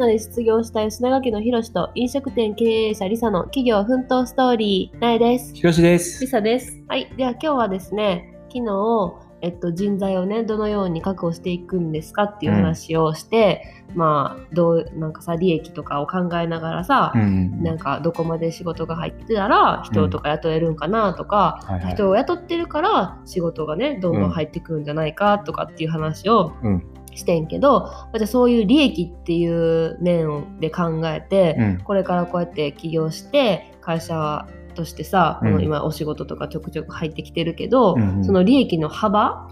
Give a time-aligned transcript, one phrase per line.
[0.00, 5.54] ナで失業したい砂垣のひろしと飲食店経営者リサの企業奮闘ストーリー、なえです。
[5.54, 6.26] ひろしですリ。
[6.26, 6.82] サです。
[6.88, 7.12] はい。
[7.18, 39.48] では今日はですね、昨日、えっと、人材をね、どのように確保していくんですかっていう話をして、まあ、どう、なんかさ、利益とかを考えながらさ、んなんかどこまで仕事が入ってたら人とか雇えるんかなとか、はいはい人を雇ってるから仕事がねどんどん入ってくるんじゃないかとかっていう話をうんしてんけど、まあじゃあそういう利益っていう面で考えて、うんこれからこうやって起業して会社としてさ、うん今お仕事とかちょくちょく入ってきてるけど、うんうんその利益の幅。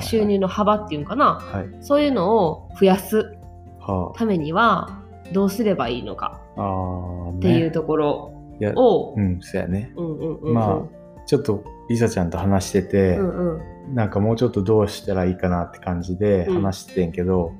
[0.00, 1.34] 収入の幅っていうのかな？
[1.34, 1.84] はい。
[1.84, 3.36] そういうのを増やす
[3.80, 6.40] はためにはどうすればいいのか？
[7.36, 8.32] っていうところ
[8.74, 9.92] を、うん、そうやね。
[9.96, 10.90] うんうんうん
[11.24, 16.62] ちょっとリサちゃんと話してて、うんうんなんかもうちょっとどうしたらいいかなって感じでうん。
[16.62, 17.52] 話してんけど、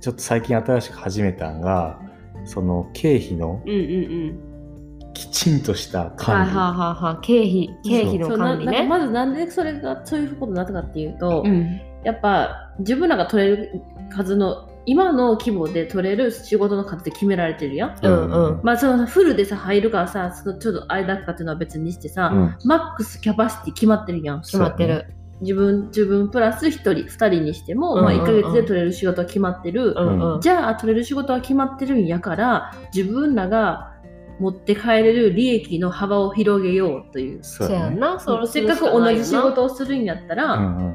[0.00, 2.00] ちょっと最近新しく始めたんが、
[2.44, 5.12] その経費のうんうんうん。
[5.14, 6.50] きちんとしたはい管理。
[6.50, 8.86] はいはいはい経費経費の管理ね。
[8.86, 11.80] まずなんでそれがそういうことになったかっていうと、うん。
[12.04, 17.98] やっぱ自分らが取れる数の今の規模で取れる仕事の数って決められてるやん。
[18.02, 18.60] うんうん。
[18.62, 22.56] まあそのフルでさ入るからさそのちょっとあれだかっていうのは別にしてさ、うん。
[22.64, 24.42] マックスキャパシティ決まってるやん。
[24.42, 25.06] 決まってる。
[25.40, 28.18] 自分自分プラス1人2人にしても、うんうんうん。
[28.18, 30.40] まあ、1ヶ月で取れる仕事は決まってる、うんうん。
[30.40, 33.92] じゃあ取れる仕事は決まってるんやから自分らが
[34.38, 37.42] 持って帰れる利益の幅を広げようという。
[37.42, 38.18] そうやな。
[38.46, 40.94] せっかく同じ仕事をするんやったら、うんうん。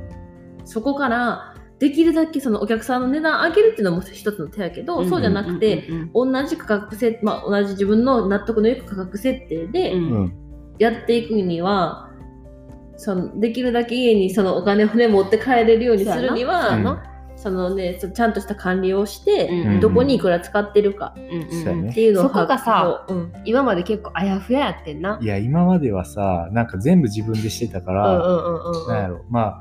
[0.65, 10.03] そこからできるだけそのお客さんの値段上げるっていうのも一つの手やけど、そうじゃなくて、うん同じ価格設、まあ、同じ自分の納得のいく価格設定でうん。
[10.03, 10.49] うんうん
[10.79, 12.09] やっていくには、
[12.95, 17.03] そのできるだけ家にそのお金をね持って帰れるようにするには、な。
[17.35, 25.19] そのねそちゃんとした管理をして、うんうんどこにいくら使ってるかっていうのをそこがさ把握を今まで結構あやふややってんな。
[25.21, 28.87] いや、今まではさ、なんか全部自分でしてたかうんら、うんうんうん。
[28.87, 29.59] なんやろ、まあ、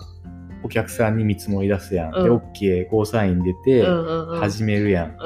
[0.62, 2.12] お客さんに見積もり出すやん。
[2.12, 2.36] で、うん。
[2.36, 3.84] OK、ゴーサイン出て、
[4.40, 5.16] 始めるやん。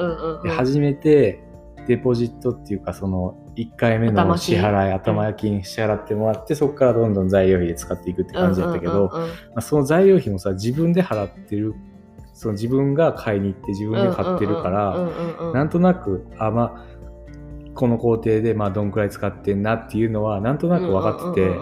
[0.43, 1.43] で始めて、
[1.87, 9.27] デポジットっていうか、その、1回目の支払い、頭焼きに支払ってもらって、そこからどんどん材料費で使っていくって感じだったけど、ま
[9.57, 11.75] あ、その材料費もさ、自分で払ってる、
[12.33, 16.93] その自分が買いに行って自分で買ってるから、なんとなく、あ、まあ、
[17.75, 21.57] この工程でまあどんくらい使ってんなっていうのはなんとなく分かってて、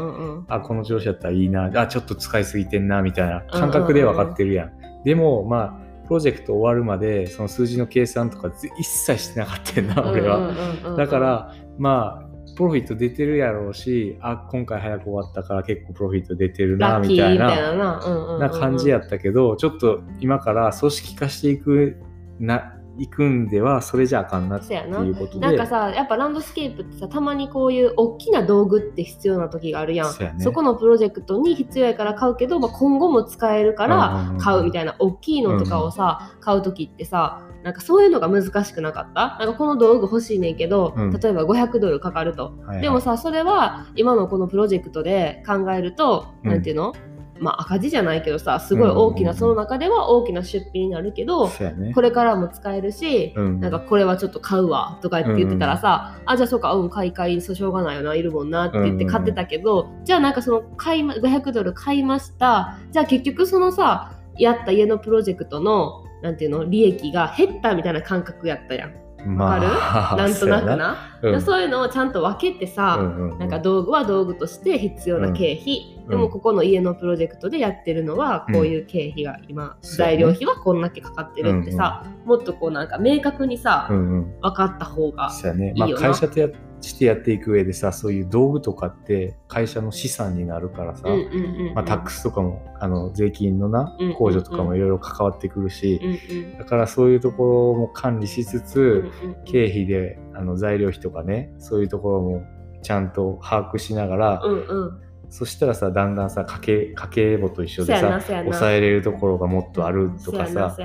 [0.47, 1.71] あこの調子だったらいいな。
[1.75, 3.41] あちょっと使いすぎてんなみたいな。
[3.51, 10.97] 感覚で分かってるやん,、でもまあプロジェクト終わるまでその数字の計算とかぜ一切してなかったんな俺は、うんうんうんうん。
[10.97, 21.97] だからまあプロフィット出てるやろうしあ今回早く終わったから結構プロフィット出てるなみみたいなな感じやったけど、ちょっと今から組織化していく
[22.39, 24.77] な、いくんでは、それじゃあかんなってい
[25.09, 25.39] うことで。
[25.39, 25.51] な。
[25.53, 30.11] んかさやっぱランドスケープってさたまにこういう大きな道具って必要な時があるやん。
[30.11, 30.45] そね。
[30.53, 34.37] このプロジェクトに必要やから買うけど、まあ、今後も使えるかうんうんらうん。
[34.39, 39.37] 買うみたいな大きいのとかをさ、買う時ってさなんかそういうのが難しくなかった？
[39.39, 41.11] なんかこの道具欲しいねんけど、うん。
[41.11, 42.81] 例えば500ドルかかると、はいはい。
[42.81, 46.49] でもさそれは今のこのプロジェクトで考えると、うん。
[46.51, 46.93] なんていうの？
[47.41, 49.35] まあ赤字じゃないけどさすごい大きな、うんうんうんうん。
[49.35, 51.91] その中では大きな出費になるけど、ね。
[51.93, 62.77] これからも使えるし、うんなんかこれはちょっと買うわとか言って言ってたらさ、あじゃあそうかうん買い買いしょうがないよないるもんなって言って買ってたけど、じゃあなんかその買いま500ドル買いました。
[62.91, 69.01] じゃあ結局そのさやった家のプロジェクトのなんていうの利益が減ったみたいな感覚やったやん。
[69.37, 70.95] わかる、あ なんとなくな。
[71.21, 71.41] そうん。
[71.41, 73.39] そういうのをちゃんと分けてさ、うんうんうん。
[73.39, 80.17] なんか道具は道具として必要な経費、うんでもここの家のプロジェクトでやってるのはこういう経費が今、そうやね。
[80.17, 84.39] 材料費はこんだけかかってるってさ、もっとこうなんか明確にさ、うんうん。
[84.41, 85.31] 分かった方が。
[85.31, 85.85] いいよな。
[85.85, 86.49] まあ会社とや
[86.81, 91.73] してやっていく上でさ、そういう道具とかって会社の資産になるからさ、うんうんうんうん。
[91.75, 96.57] まあタックスとかも、あの、税金のなうんうんうん、控除とかもいろいろ関わってくるし、うんうん。
[96.57, 99.43] だからそういうところも管理しつつ、うんうんうん。
[99.45, 102.43] 経費であの材料費とかねそういうところも
[102.81, 110.75] ちゃんと把握しながら、うんうんそしたらさだんだんさ家計家計簿と一緒でさ抑えれるところがもっとあるとかさ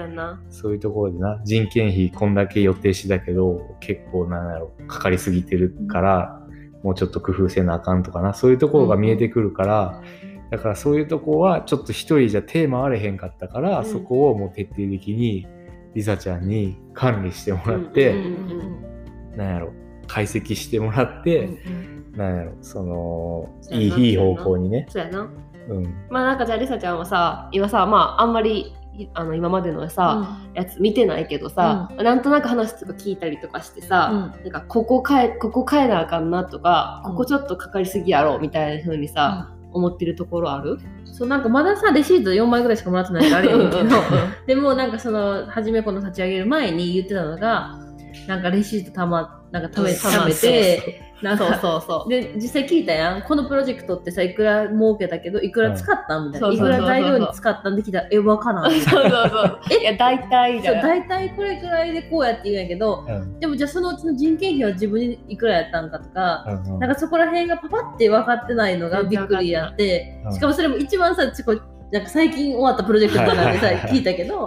[0.50, 6.40] そういうところでな人件費こんだけ予定してたけど結構なんやろかかりすぎてるから、
[6.84, 10.00] もうちょっと工夫せなあかんとかなそういうところが見えてくるから、
[10.50, 13.84] だからそういうとこはちょっと一人じゃ手回れへんかったから、うん。
[13.84, 15.46] そこをもう徹底的に
[15.94, 18.24] リサちゃんに管理してもらって、うんうん
[19.32, 19.36] うん。
[19.36, 19.72] なんやろ
[20.06, 25.28] 解析してもらって、うんうんなんやろそのいいいい方向にね、そうやな。
[25.68, 37.10] うん、まあなんかじゃありさちゃんはさ今さまああんまりいあの今までのさ、やつ見てないけどさ、なんとなく話とか聞いたりとかしてさ、なんかここ変えここ変えなあかんなとか、うん。
[37.12, 40.78] ここちょっとかかりすぎやろみたいな風にさ、思ってるところある？
[41.04, 43.88] そうなんかまださレシート4枚ぐらいしかもらってないからあれやけどうん
[44.46, 47.78] でもなんかその初めこの立ち上げる前に言ってたのが
[48.28, 52.10] なんかレシートたまなんかためためてなんそうかそうそう。
[52.10, 53.22] で実際聞いたやん。
[53.22, 58.70] このプロジェクトってさいくら儲けたけどいくら使ったんみたいな、うんいくら材料に使ったんできたらえわからん。
[58.70, 59.80] そうなそうそう。
[59.80, 60.74] いや、大体そう。
[60.74, 63.40] 大体これくらいでこうやって言うんやけどうん。
[63.40, 66.44] でもじゃあそのうちの人件費は自分にいくらやったんかとか、
[66.78, 70.32] なんかそこら辺がパパって分かってないのがびっくりやってうん。
[70.34, 71.54] しかもそれも一番さちこ
[71.92, 74.44] なんか最近終わったプロジェクトなんでさ聞いたけど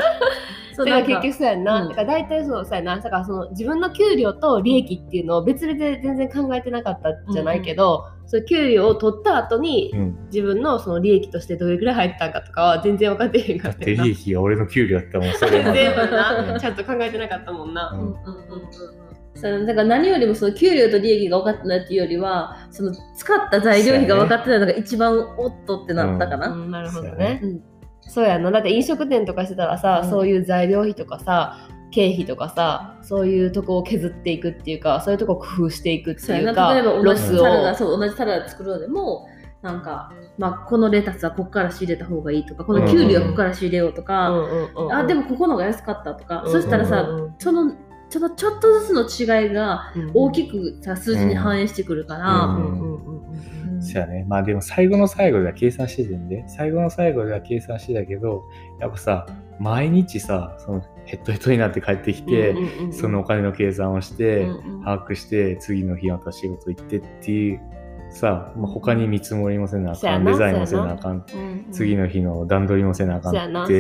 [0.80, 2.98] そうだから結局そうやんな、うんだから大体そうそうやな。
[2.98, 10.16] だからその自分の給料と利益っていうのを別々で全然考えてなかったじゃないけど、そういう給料を取った後にうん。
[10.32, 16.60] 自分のその利益としてどれぐらい入ったんかとかは全然分かってへんかだった利益が俺の給料やったもんそれ全部な、うん。
[16.60, 18.00] ちゃんと考えてなかったもんな、うん。
[18.00, 26.54] うんうんうんうんそうだから何よりもその給料と利益が分かってないっていうよりはその使った材料費が分かってないのが一番おっとってなったかうな。
[26.54, 26.72] ん。
[26.72, 27.40] なるほどね。
[27.42, 27.62] うん
[28.10, 28.52] そうやな。
[28.52, 30.10] だって飲食店とかしてたらさ、うん。
[30.10, 31.58] そういう材料費とかさ
[31.92, 39.28] 経費とかさそういうとこを削っていくっていうかそういうとこを工夫していくっていうか例えば同じサラダそう同じサラダ作ろうでも
[39.62, 44.32] なんか、まあ、このレタスはここから仕入れた方がいいとかこのキュウリはここから仕入れようとか、
[44.92, 47.06] あでもここのが安かったとか、うんそしたらさ、
[47.40, 47.76] その
[48.10, 49.02] ちょっとちょっとずつの
[49.42, 50.12] 違いがうん。
[50.14, 52.58] 大きくさ数字に反映してくるから、
[53.80, 54.26] そうやね。
[54.28, 58.44] まあでも最後の最後では計算しててんで、最後の最後では計算してたけど、
[58.80, 59.26] やっぱさ、
[59.60, 62.56] 毎日さ、そのヘッドヘッドになって帰ってきて、
[62.92, 64.48] そのお金の計算をして、
[64.84, 67.62] 把握して、次の日また仕事行ってっていう、
[68.12, 71.72] さ、まあ、他に見積もりもせなあかん、デザインもせなあかん、うんうん。
[71.72, 73.66] 次の日の段取りもせなあかんそうやな。
[73.66, 73.74] って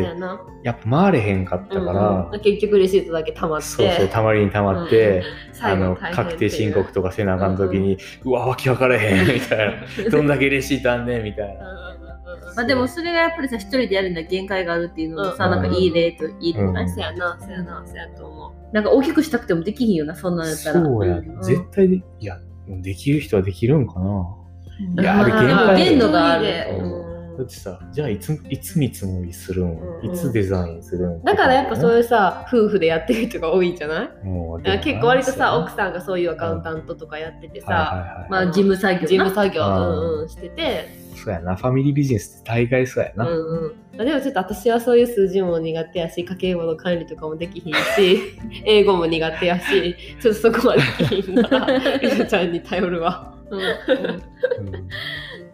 [0.63, 3.65] や、っぱ回れへんかったから、うん結局レシートだけ溜まって。
[3.65, 5.23] そうそう、たまりにたまって、
[5.61, 11.89] あの最後大変確定申告とかせなあかんときに、うわ、わけわからへんみたいな、 どんだけレシートあんねんみたいな。
[12.55, 15.51] まあ、でもそれがやっぱりさ一人でやるには限界があるっていうのもさ、うん。
[15.51, 16.89] なんかいい例といいとうん。
[16.89, 20.83] そうやなそうやなそうやと思なんか大きくしたくてもできひんよなそんなんやったら。
[20.83, 21.41] そうや、ん。
[21.41, 22.37] 絶対で、いや、
[22.81, 24.35] できる人はできるんかな。
[25.01, 26.47] いやまあれ限界限度がある。
[26.79, 27.08] うん
[27.39, 31.23] だってさ、じゃあいつ、いつ見積もりするん、うんいつデザインするん？
[31.23, 34.79] だからやっぱそうういうさ夫婦でやってる人が多いんじゃない？
[34.81, 39.07] 結構割とさ奥ささんがそういうアカウンタントとかやっててさ、事務作業な？
[39.07, 43.25] 事務作業、うんうんうん、してて、そうやな、ファミリービジネスって大概そうやな。
[43.25, 48.19] うんうん、でもちょっと私はそういう数字も苦手やし家計簿の管理とかもできひんし
[48.65, 51.79] 英語も苦手やしちょっとそこまでできひんから
[52.27, 53.33] ちゃんに頼るわ。
[53.49, 53.59] うん。
[53.59, 53.69] うん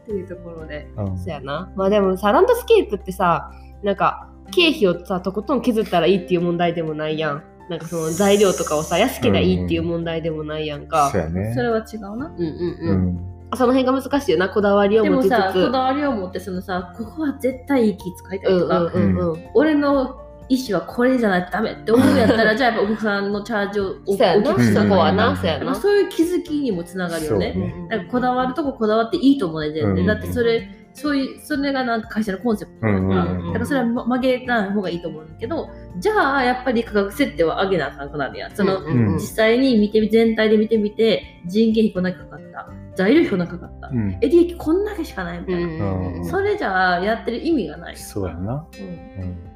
[0.05, 0.87] っていうところで。
[0.95, 1.71] うんうんそうやな。
[1.75, 3.51] まあでもさ、ランドスケープってさ、
[3.83, 7.43] なんか経費をさ、とことん削ったらいいっていう問題でもないやん。
[7.69, 11.09] なんかその材料とかをさ、安けりゃいいっていう問題でもないやんか。
[11.11, 11.53] そうやね。
[11.55, 12.97] それは違うなうんうんううん。
[13.15, 13.19] ん。
[13.55, 15.29] その辺が難しいよな、こだわりを持ちつつ。
[15.29, 19.49] でもさこだわりを持ってそのさここは絶対いい気使いたいとか、うんうんうんうん。
[19.55, 20.19] 俺の
[20.49, 25.65] 意思はこれじゃないとダメって思うんやったら じゃあやっぱお客さんのチャージを大きくしたそこはな、うんそうやな。
[25.65, 27.53] やっぱそういう気づきにもつながるよね。
[27.53, 27.87] ね。
[27.89, 33.47] だからこだわるとここだわっていいと思うね全然、うんだってそれそういうそれがなんか会社のコンセプトだから、うんうんうん。
[33.47, 35.69] だからそれはま曲げない方がいいと思うんだけど
[35.99, 38.51] じゃあやっぱり価格設定は上げなあかんくなるやん。
[38.55, 39.13] その、うんうんうん。
[39.15, 42.69] 実際に見てみ全体で見てみて人件費こんだけかかった。
[42.95, 44.17] 材料費こんだけかかった、うん。
[44.21, 47.97] え利益こんだけしかないみたいな、うんそれじゃあやってる意味がない。
[47.97, 48.65] そうやな。
[48.79, 49.23] うん。
[49.23, 49.31] うん。
[49.31, 49.54] わ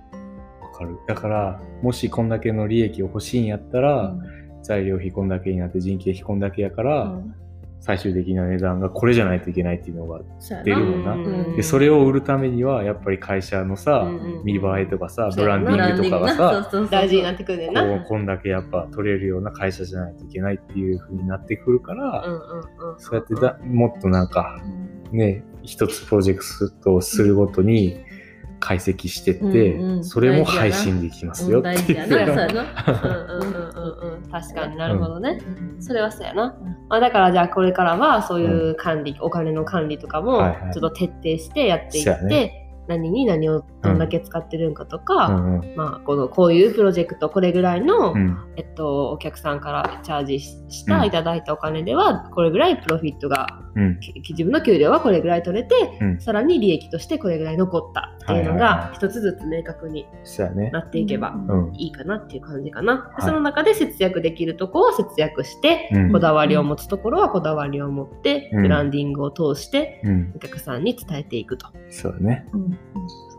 [0.80, 0.98] かる。
[1.08, 4.16] だから、もしこんだけの利益を欲しいんやったら、
[4.64, 7.36] 材料費こんだけになって人件費こんだけやから、うん
[7.82, 10.20] 最終的な値段がこれじゃないといけないっていうのが
[10.66, 11.14] 出るもんな。
[11.14, 11.18] う
[11.54, 18.02] んで、それを売るためには、やっぱり会社のさ、うんうん見栄えとかさ、ブランディングとかがさ、大事になってくるねんな。
[18.02, 23.00] こんだけやっぱ取れるような会社じゃないといけないっていう風になってくるから、うんうんうん。
[23.00, 24.62] そうやってだもっとなんか
[25.12, 27.98] ね、一つプロジェクトをするごとに
[28.60, 30.04] 解析してって、うんうん。
[30.04, 32.10] それも配信できますようんっていう。
[32.10, 32.66] 大事やな。
[32.86, 33.60] そうんうんうん
[34.02, 34.32] うんうん。
[34.32, 35.40] 確かになるほどね。
[35.76, 35.82] うん。
[35.82, 36.56] それはそうやな。
[36.90, 40.74] まあ、だからじゃあこれからはそういう管理、お金の管理とかもはいはい。
[40.74, 42.66] ちょっと徹底してやっていって、そうやね。
[42.90, 45.76] 何に何をどんだけ使ってるんかとうか、んうん。
[45.76, 48.38] まあ、このこういうプロジェクトこれぐらいの、うん。
[48.58, 51.06] えっと、お客さんからチャージしした、うん。
[51.06, 54.00] いただいたお金ではこれぐらいプロフィットがうん。
[54.00, 60.06] き自分の給料はこれぐらい取れて、うんさらに利益としてこれぐらい残ったっていうのはいはいはが一つずつ明確に
[60.72, 60.80] な。
[60.80, 61.76] っていけばうん。
[61.76, 63.16] いいかなっていう感じかな。
[63.20, 70.34] その中で節約できるとこは節約して、うんこだわりを持つところはこだわりを持って、うんブランディングを通してうん。
[70.36, 71.68] お客さんに伝えていくと。
[71.90, 72.46] そうだね。
[72.54, 72.78] うん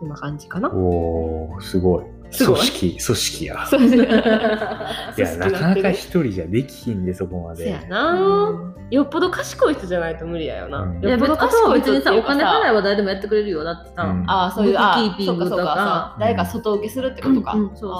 [0.01, 0.71] そんな感じかな。
[0.73, 2.05] おー、すごい。
[2.31, 2.57] すごい。
[2.59, 3.67] 組織、組織や。
[3.67, 3.81] そう。
[3.81, 7.65] ですねいや、なかなか一人じゃできひんで、そこまで。
[7.65, 10.79] そやな、よっぽど賢い人じゃないと無理やよな。
[11.01, 12.39] よっぽど賢い人別にさおっていうかさ。
[12.39, 14.25] 金払えば誰でもやってくれるよだってさ、うん。
[14.31, 15.57] ああ、そういう、キーピングとか。
[15.57, 17.53] そうかそうかそう誰か外受けするってことか。
[17.55, 17.91] うんうんそうそう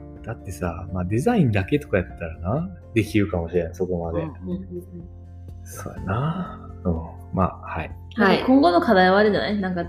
[0.00, 4.24] あだってさ、まあデザインだけとかやったらな、できるかもしれん、そこまで。
[4.24, 4.66] ーうんうんうん。
[5.64, 6.70] そうやな。
[6.84, 6.94] うん。
[7.34, 7.90] まあ、はい。
[8.16, 8.42] はい。
[8.46, 9.60] 今後の課題はあれじゃない？
[9.60, 9.84] なんか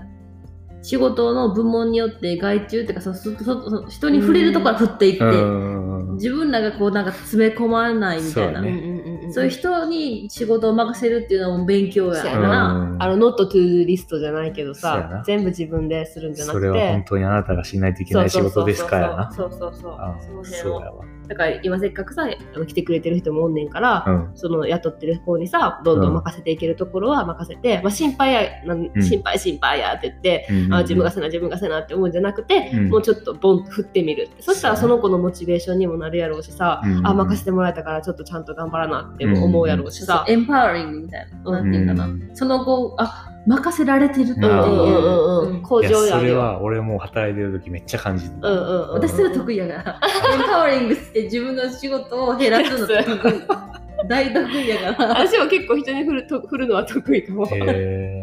[0.86, 6.14] 仕事の部門によって外注っていうかそそそそ人に触れるところは振っていって、うん。
[6.14, 8.60] 自分らがこうなんか詰め込まないみたいな。
[8.60, 8.95] そう,、そうね
[9.26, 19.32] うんうんうんうんいう人に仕事を任せるっていうのも勉強やから、うんあの、 not to do list じゃないけどさ全部自分でするんじゃなくそれは本て、当にあなたがしないといけない仕事ですかやな。
[19.32, 19.92] そうそうそうそう。
[19.98, 21.04] あその辺を。
[21.28, 24.30] だから今せっかくさ、あの来てくれてる人もおんねんから、うん。
[24.34, 28.62] その雇ってる子にさ、どんどん任せていけるところは任せて、まあ心配や、
[29.02, 42.30] 心配心配やって言って、うんあ自分がせな自分がせなって思うんじゃなくて、うんもうちょっとボンと振ってみるそしたらそそうの子のモチベーションにもなるやろうしさ、うんあ任せてもらえたからちょっとちゃんと頑張らなっても思うやろうしさ、エンパワリングみたいな、なんていうかな、うん。
[42.34, 44.48] その後あ任せられてるっていう、うん。
[44.48, 44.52] うん。
[44.52, 48.48] うんうんうん向いや、それは俺も働いてる時めっちゃ感じてた。
[48.48, 48.94] うんうんうん。
[48.94, 50.00] 私それ得意やから。
[50.34, 53.42] エンパワリングして自分の仕事を減らすの得意
[54.08, 55.10] 大得意やから。
[55.20, 58.15] 私も結構人に振ると振るのは得意かも、へうんー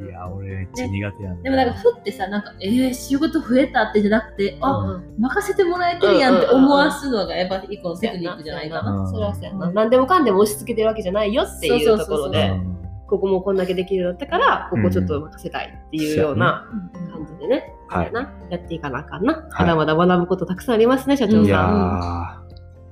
[0.00, 1.42] いや、俺めっちゃ苦手なんだ。
[1.42, 5.14] でもなんかふってさなんかえー、仕事増えたってじゃなくてあ、うん。
[5.18, 8.90] 任せてもらえてるやんって思わすのがやっぱ一個のテクニックじゃないかな。
[8.92, 9.70] うんそれはそうやな。
[9.70, 12.74] 何でもかんでも押し付けてるわけじゃないよっていうところでうん
[13.06, 16.66] ここもこんだけできるようになったからここちょっと任せたいっていうような
[17.12, 18.06] 感じでね、はい。
[18.06, 19.66] そうやなやっていかなあかんな、はい。
[19.76, 22.33] まだまだ学ぶことたくさんありますね社長いやさん、ー、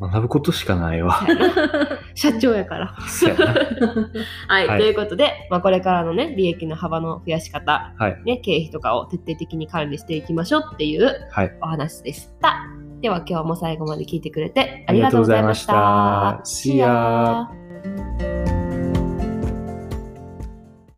[0.01, 1.21] 学ぶことしかないわ。
[2.15, 2.87] 社長やから
[4.49, 8.23] はい、はいということで、まあ、これからのね利益の幅の増やし方、はい。
[8.25, 11.57] ね、経費とかを徹底的に管理していきましょうっていうはい。
[11.61, 12.67] お話でした。
[13.01, 16.41] では今日も最後まで聞いてくれてありがとうございました。
[16.45, 17.62] した See ya